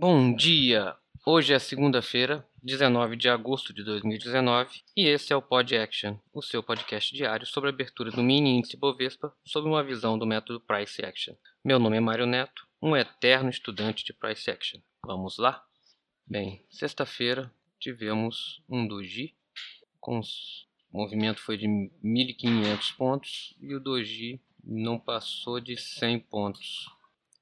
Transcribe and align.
Bom 0.00 0.32
dia! 0.32 0.96
Hoje 1.26 1.52
é 1.52 1.58
segunda-feira, 1.58 2.48
19 2.62 3.16
de 3.16 3.28
agosto 3.28 3.72
de 3.72 3.82
2019, 3.82 4.80
e 4.96 5.08
esse 5.08 5.32
é 5.32 5.36
o 5.36 5.42
Pod 5.42 5.76
Action, 5.76 6.16
o 6.32 6.40
seu 6.40 6.62
podcast 6.62 7.12
diário 7.12 7.44
sobre 7.44 7.68
a 7.68 7.72
abertura 7.72 8.12
do 8.12 8.22
mini 8.22 8.50
índice 8.50 8.76
Bovespa 8.76 9.34
sob 9.44 9.66
uma 9.66 9.82
visão 9.82 10.16
do 10.16 10.24
método 10.24 10.60
Price 10.60 11.04
Action. 11.04 11.34
Meu 11.64 11.80
nome 11.80 11.96
é 11.96 12.00
Mário 12.00 12.26
Neto, 12.26 12.64
um 12.80 12.96
eterno 12.96 13.50
estudante 13.50 14.04
de 14.04 14.12
Price 14.12 14.48
Action. 14.48 14.80
Vamos 15.04 15.36
lá? 15.36 15.66
Bem, 16.24 16.64
sexta-feira 16.70 17.52
tivemos 17.80 18.62
um 18.68 18.86
doji, 18.86 19.34
com 19.98 20.20
os... 20.20 20.68
o 20.92 20.98
movimento 20.98 21.40
foi 21.40 21.56
de 21.56 21.66
1.500 21.66 22.96
pontos 22.96 23.56
e 23.60 23.74
o 23.74 23.80
doji 23.80 24.40
não 24.62 24.96
passou 24.96 25.58
de 25.58 25.76
100 25.76 26.20
pontos 26.20 26.86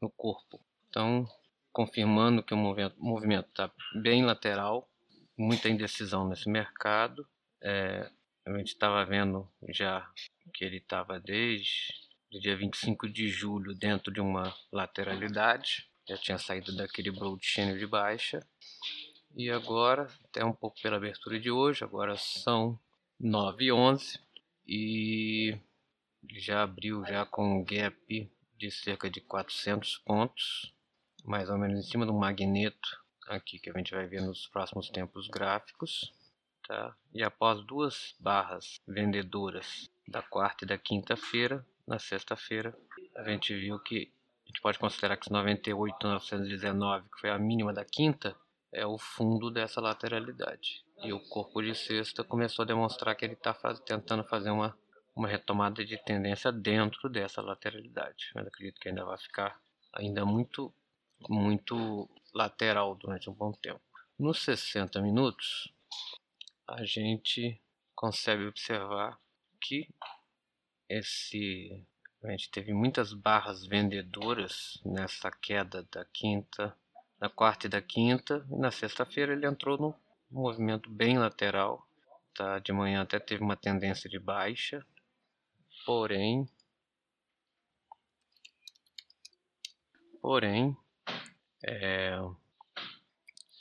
no 0.00 0.08
corpo. 0.08 0.60
Então, 0.88 1.28
confirmando 1.74 2.40
que 2.40 2.54
o 2.54 2.56
movimento 2.56 3.48
está 3.48 3.68
bem 4.00 4.24
lateral, 4.24 4.88
muita 5.36 5.68
indecisão 5.68 6.28
nesse 6.28 6.48
mercado. 6.48 7.26
É, 7.60 8.08
a 8.46 8.56
gente 8.56 8.68
estava 8.68 9.04
vendo 9.04 9.50
já 9.70 10.08
que 10.54 10.64
ele 10.64 10.76
estava 10.76 11.18
desde 11.18 11.92
o 12.32 12.38
dia 12.38 12.56
25 12.56 13.08
de 13.08 13.28
julho 13.28 13.74
dentro 13.74 14.12
de 14.12 14.20
uma 14.20 14.54
lateralidade, 14.72 15.90
já 16.08 16.16
tinha 16.16 16.38
saído 16.38 16.76
daquele 16.76 17.10
broad 17.10 17.44
channel 17.44 17.76
de 17.76 17.86
baixa. 17.86 18.46
E 19.36 19.50
agora, 19.50 20.08
até 20.24 20.44
um 20.44 20.52
pouco 20.52 20.80
pela 20.80 20.96
abertura 20.96 21.40
de 21.40 21.50
hoje, 21.50 21.82
agora 21.82 22.16
são 22.16 22.78
9 23.18 23.64
e 23.64 23.72
11 23.72 24.20
e 24.66 25.58
já 26.36 26.62
abriu 26.62 27.04
já 27.04 27.26
com 27.26 27.58
um 27.58 27.64
gap 27.64 28.30
de 28.56 28.70
cerca 28.70 29.10
de 29.10 29.20
400 29.20 29.98
pontos 29.98 30.74
mais 31.24 31.48
ou 31.48 31.58
menos 31.58 31.80
em 31.80 31.90
cima 31.90 32.04
do 32.04 32.12
magneto 32.12 33.02
aqui 33.26 33.58
que 33.58 33.70
a 33.70 33.72
gente 33.72 33.94
vai 33.94 34.06
ver 34.06 34.20
nos 34.20 34.46
próximos 34.46 34.90
tempos 34.90 35.28
gráficos. 35.28 36.12
Tá? 36.66 36.94
E 37.12 37.22
após 37.22 37.64
duas 37.64 38.14
barras 38.18 38.80
vendedoras 38.86 39.90
da 40.06 40.22
quarta 40.22 40.64
e 40.64 40.68
da 40.68 40.78
quinta-feira, 40.78 41.64
na 41.86 41.98
sexta-feira, 41.98 42.76
a 43.16 43.24
gente 43.24 43.54
viu 43.54 43.78
que 43.78 44.10
a 44.44 44.48
gente 44.48 44.60
pode 44.60 44.78
considerar 44.78 45.16
que 45.16 45.30
98,919, 45.30 47.08
que 47.10 47.20
foi 47.20 47.30
a 47.30 47.38
mínima 47.38 47.72
da 47.72 47.84
quinta, 47.84 48.36
é 48.72 48.86
o 48.86 48.98
fundo 48.98 49.50
dessa 49.50 49.80
lateralidade. 49.80 50.84
E 51.02 51.12
o 51.12 51.20
corpo 51.20 51.62
de 51.62 51.74
sexta 51.74 52.24
começou 52.24 52.62
a 52.62 52.66
demonstrar 52.66 53.14
que 53.14 53.24
ele 53.24 53.34
está 53.34 53.52
faz, 53.54 53.80
tentando 53.80 54.24
fazer 54.24 54.50
uma, 54.50 54.76
uma 55.14 55.28
retomada 55.28 55.84
de 55.84 55.96
tendência 56.04 56.50
dentro 56.50 57.08
dessa 57.08 57.42
lateralidade. 57.42 58.30
Mas 58.34 58.46
acredito 58.46 58.80
que 58.80 58.88
ainda 58.88 59.04
vai 59.04 59.18
ficar 59.18 59.60
ainda 59.92 60.24
muito 60.24 60.72
muito 61.28 62.08
lateral 62.32 62.94
durante 62.94 63.30
um 63.30 63.32
bom 63.32 63.52
tempo. 63.52 63.80
Nos 64.18 64.42
60 64.42 65.00
minutos, 65.00 65.72
a 66.66 66.84
gente 66.84 67.60
consegue 67.94 68.46
observar 68.46 69.18
que 69.60 69.88
esse 70.88 71.86
a 72.22 72.30
gente 72.30 72.50
teve 72.50 72.72
muitas 72.72 73.12
barras 73.12 73.66
vendedoras 73.66 74.80
nessa 74.82 75.30
queda 75.30 75.86
da 75.92 76.06
quinta, 76.06 76.74
da 77.18 77.28
quarta 77.28 77.66
e 77.66 77.70
da 77.70 77.82
quinta, 77.82 78.46
e 78.50 78.56
na 78.56 78.70
sexta-feira 78.70 79.34
ele 79.34 79.46
entrou 79.46 79.76
num 79.76 79.94
movimento 80.30 80.88
bem 80.88 81.18
lateral, 81.18 81.86
tá? 82.34 82.58
De 82.60 82.72
manhã 82.72 83.02
até 83.02 83.18
teve 83.18 83.42
uma 83.42 83.56
tendência 83.56 84.08
de 84.08 84.18
baixa, 84.18 84.86
porém 85.84 86.48
porém 90.22 90.74
é, 91.66 92.18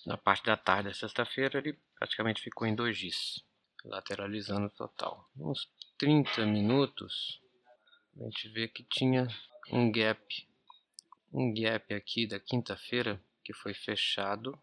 na 0.06 0.18
parte 0.18 0.46
da 0.46 0.58
tarde 0.58 0.90
da 0.90 0.94
sexta-feira 0.94 1.60
ele 1.60 1.80
praticamente 1.98 2.42
ficou 2.42 2.68
em 2.68 2.76
dojis, 2.76 3.42
lateralizando 3.86 4.70
total. 4.70 5.30
Uns 5.38 5.72
30 5.98 6.46
minutos 6.46 7.42
a 8.20 8.26
gente 8.26 8.50
vê 8.50 8.68
que 8.68 8.84
tinha 8.84 9.28
um 9.72 9.90
gap, 9.92 10.48
um 11.32 11.54
gap 11.54 11.94
aqui 11.94 12.28
da 12.28 12.40
quinta-feira 12.40 13.24
que 13.44 13.54
foi 13.54 13.74
fechado, 13.74 14.60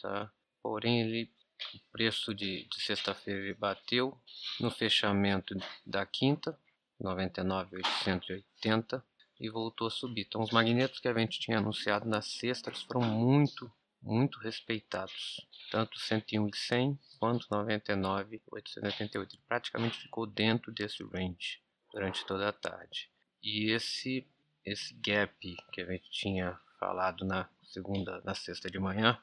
tá? 0.00 0.30
Porém 0.62 1.00
ele 1.00 1.32
o 1.74 1.80
preço 1.92 2.34
de, 2.34 2.64
de 2.64 2.82
sexta-feira 2.82 3.56
bateu 3.58 4.20
no 4.58 4.68
fechamento 4.68 5.54
da 5.86 6.04
quinta, 6.04 6.58
99,880 6.98 9.04
e 9.42 9.50
voltou 9.50 9.88
a 9.88 9.90
subir. 9.90 10.24
Então, 10.26 10.40
os 10.40 10.52
magnetos 10.52 11.00
que 11.00 11.08
a 11.08 11.14
gente 11.18 11.40
tinha 11.40 11.58
anunciado 11.58 12.08
na 12.08 12.22
sexta 12.22 12.72
foram 12.72 13.02
muito, 13.02 13.70
muito 14.00 14.38
respeitados. 14.38 15.44
Tanto 15.68 15.98
101 15.98 16.46
e 16.46 16.56
100 16.56 17.00
quanto 17.18 17.48
99 17.50 18.36
e 18.36 18.42
888. 18.52 19.34
Ele 19.34 19.42
praticamente 19.48 19.98
ficou 19.98 20.28
dentro 20.28 20.70
desse 20.72 21.02
range 21.02 21.60
durante 21.92 22.24
toda 22.24 22.48
a 22.48 22.52
tarde. 22.52 23.10
E 23.42 23.72
esse, 23.72 24.24
esse 24.64 24.94
gap 24.94 25.36
que 25.72 25.80
a 25.80 25.86
gente 25.86 26.08
tinha 26.12 26.56
falado 26.78 27.24
na 27.24 27.50
segunda, 27.64 28.22
na 28.24 28.36
sexta 28.36 28.70
de 28.70 28.78
manhã, 28.78 29.20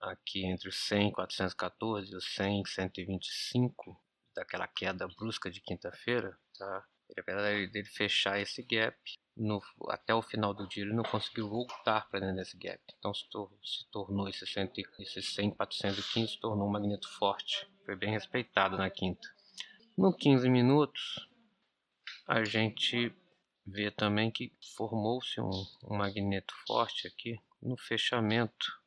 aqui 0.00 0.44
entre 0.44 0.68
os 0.68 0.76
100 0.76 1.08
e 1.08 1.12
414 1.12 2.12
e 2.12 2.16
os 2.16 2.24
100 2.34 2.62
e 2.62 2.68
125, 2.68 4.02
daquela 4.34 4.66
queda 4.66 5.06
brusca 5.06 5.48
de 5.48 5.60
quinta-feira, 5.60 6.36
tá? 6.58 6.84
apesar 7.16 7.68
dele 7.68 7.84
fechar 7.84 8.40
esse 8.40 8.60
gap, 8.62 8.96
no, 9.36 9.62
até 9.88 10.14
o 10.14 10.22
final 10.22 10.54
do 10.54 10.66
dia 10.66 10.84
ele 10.84 10.92
não 10.92 11.02
conseguiu 11.02 11.48
voltar 11.48 12.08
para 12.08 12.20
dentro 12.20 12.36
desse 12.36 12.56
gap. 12.56 12.80
Então 12.98 13.12
se, 13.12 13.28
tor 13.28 13.50
se 13.62 13.86
tornou 13.90 14.28
esse, 14.28 14.46
100, 14.46 14.72
esse 15.00 15.22
100 15.22 15.50
415 15.52 16.32
se 16.32 16.40
tornou 16.40 16.68
um 16.68 16.70
magneto 16.70 17.08
forte. 17.08 17.68
Foi 17.84 17.96
bem 17.96 18.10
respeitado 18.10 18.76
na 18.76 18.88
quinta. 18.90 19.28
No 19.96 20.12
15 20.12 20.48
minutos 20.48 21.28
a 22.26 22.44
gente 22.44 23.14
vê 23.66 23.90
também 23.90 24.30
que 24.30 24.52
formou-se 24.76 25.40
um, 25.40 25.50
um 25.84 25.96
magneto 25.96 26.54
forte 26.66 27.06
aqui 27.06 27.40
no 27.62 27.76
fechamento. 27.76 28.82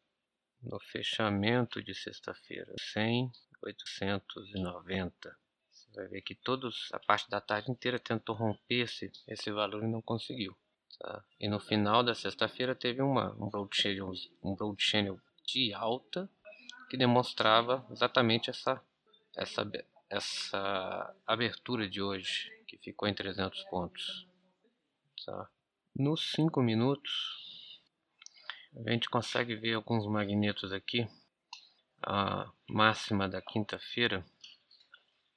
No 0.62 0.79
fechamento 0.79 1.84
de 1.84 1.94
sexta-feira, 1.94 2.74
100 2.94 3.31
890 3.64 5.47
vai 5.93 6.07
ver 6.07 6.21
que 6.21 6.35
todos, 6.35 6.89
a 6.93 6.99
parte 6.99 7.29
da 7.29 7.41
tarde 7.41 7.71
inteira 7.71 7.99
tentou 7.99 8.35
romper 8.35 8.83
esse, 8.83 9.11
esse 9.27 9.51
valor 9.51 9.83
e 9.83 9.88
não 9.88 10.01
conseguiu. 10.01 10.55
Tá? 10.99 11.23
E 11.39 11.47
no 11.47 11.59
final 11.59 12.03
da 12.03 12.15
sexta-feira 12.15 12.75
teve 12.75 13.01
uma, 13.01 13.33
um, 13.33 13.49
broad 13.49 13.69
channel, 13.75 14.11
um 14.43 14.55
broad 14.55 14.81
channel 14.81 15.19
de 15.45 15.73
alta 15.73 16.29
que 16.89 16.97
demonstrava 16.97 17.85
exatamente 17.91 18.49
essa, 18.49 18.81
essa, 19.35 19.69
essa 20.09 21.16
abertura 21.25 21.89
de 21.89 22.01
hoje, 22.01 22.49
que 22.67 22.77
ficou 22.77 23.07
em 23.07 23.13
300 23.13 23.63
pontos. 23.66 24.27
Tá? 25.25 25.49
Nos 25.95 26.31
5 26.31 26.61
minutos, 26.61 27.81
a 28.85 28.91
gente 28.91 29.09
consegue 29.09 29.55
ver 29.55 29.73
alguns 29.73 30.05
magnetos 30.07 30.71
aqui. 30.71 31.07
A 32.01 32.51
máxima 32.69 33.27
da 33.27 33.41
quinta-feira 33.41 34.23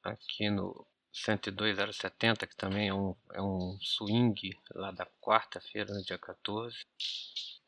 aqui 0.02 0.50
no 0.50 0.86
102070, 1.12 2.46
que 2.46 2.56
também 2.56 2.88
é 2.88 2.94
um, 2.94 3.14
é 3.32 3.42
um 3.42 3.78
swing 3.80 4.56
lá 4.74 4.90
da 4.92 5.06
quarta-feira, 5.20 5.92
no 5.92 6.02
dia 6.02 6.18
14, 6.18 6.76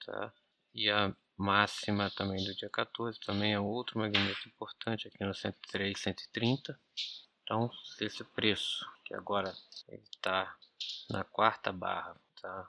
tá? 0.05 0.33
E 0.75 0.89
a 0.89 1.15
máxima 1.37 2.11
também 2.11 2.43
do 2.45 2.55
dia 2.55 2.71
14, 2.71 3.19
também 3.21 3.53
é 3.53 3.61
outro 3.61 3.99
magneto 3.99 4.49
importante 4.49 5.09
aqui 5.09 5.25
no 5.25 5.35
103, 5.35 5.99
130. 5.99 6.79
Então, 7.43 7.71
esse 8.01 8.25
preço, 8.25 8.87
que 9.05 9.15
agora 9.15 9.53
está 9.89 10.57
na 11.11 11.25
quarta 11.25 11.73
barra, 11.73 12.17
tá? 12.41 12.69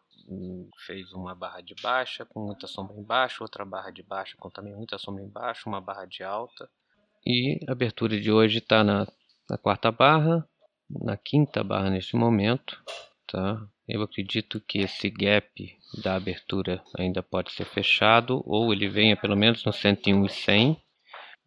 fez 0.85 1.11
uma 1.13 1.35
barra 1.35 1.61
de 1.61 1.75
baixa 1.81 2.25
com 2.25 2.45
muita 2.45 2.67
sombra 2.67 2.95
embaixo, 2.97 3.43
outra 3.43 3.65
barra 3.65 3.91
de 3.91 4.03
baixa 4.03 4.35
com 4.37 4.49
também 4.49 4.73
muita 4.73 4.97
sombra 4.97 5.23
embaixo, 5.23 5.69
uma 5.69 5.81
barra 5.81 6.05
de 6.05 6.23
alta. 6.23 6.69
E 7.25 7.59
a 7.67 7.71
abertura 7.71 8.19
de 8.19 8.31
hoje 8.31 8.57
está 8.59 8.83
na 8.83 9.05
na 9.53 9.57
quarta 9.59 9.91
barra, 9.91 10.43
na 10.89 11.15
quinta 11.15 11.63
barra 11.63 11.91
neste 11.91 12.15
momento, 12.15 12.81
tá? 13.27 13.63
Eu 13.87 14.01
acredito 14.01 14.59
que 14.59 14.79
esse 14.79 15.11
gap 15.11 15.77
da 16.01 16.15
abertura 16.15 16.83
ainda 16.97 17.21
pode 17.21 17.51
ser 17.51 17.65
fechado 17.65 18.41
ou 18.47 18.73
ele 18.73 18.89
venha 18.89 19.15
pelo 19.15 19.35
menos 19.35 19.63
no 19.63 19.71
101 19.71 20.25
e 20.25 20.29
100 20.29 20.83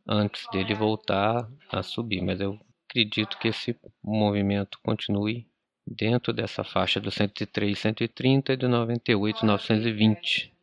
antes 0.07 0.47
dele 0.53 0.73
voltar 0.73 1.51
a 1.69 1.83
subir, 1.83 2.23
mas 2.23 2.41
eu 2.41 2.57
acredito 2.89 3.37
que 3.39 3.49
esse 3.49 3.77
movimento 4.05 4.79
continue 4.85 5.49
dentro 5.85 6.33
dessa 6.33 6.63
faixa 6.63 7.01
do 7.01 7.11
103 7.11 7.77
130 7.77 8.53
e 8.53 8.57
do 8.57 8.69
98 8.69 9.45
920. 9.45 10.55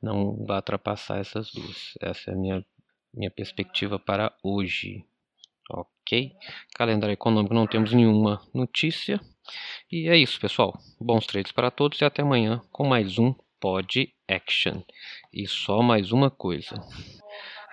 Não 0.00 0.44
vai 0.46 0.58
ultrapassar 0.58 1.18
essas 1.18 1.50
duas. 1.50 1.94
Essa 2.00 2.30
é 2.30 2.34
a 2.34 2.36
minha 2.36 2.64
minha 3.12 3.30
perspectiva 3.30 3.98
para 3.98 4.32
hoje. 4.42 5.04
Ok. 5.70 6.32
Calendário 6.74 7.14
econômico 7.14 7.54
não 7.54 7.66
temos 7.66 7.92
nenhuma 7.92 8.40
notícia. 8.52 9.20
E 9.90 10.08
é 10.08 10.16
isso, 10.16 10.40
pessoal. 10.40 10.78
Bons 11.00 11.26
trades 11.26 11.52
para 11.52 11.70
todos 11.70 12.00
e 12.00 12.04
até 12.04 12.22
amanhã 12.22 12.60
com 12.70 12.86
mais 12.86 13.18
um 13.18 13.34
Pod 13.60 14.12
Action. 14.28 14.82
E 15.32 15.46
só 15.46 15.82
mais 15.82 16.12
uma 16.12 16.30
coisa: 16.30 16.76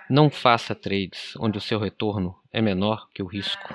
não 0.08 0.30
faça 0.30 0.74
trades 0.74 1.34
onde 1.38 1.58
o 1.58 1.60
seu 1.60 1.78
retorno 1.78 2.34
é 2.52 2.60
menor 2.60 3.08
que 3.14 3.22
o 3.22 3.26
risco. 3.26 3.74